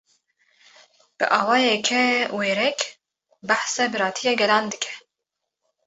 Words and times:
Bi 1.17 1.25
awayeke 1.39 2.01
wêrek, 2.37 2.79
behsa 3.47 3.83
biratiya 3.91 4.33
gelan 4.41 4.65
dike 4.71 4.93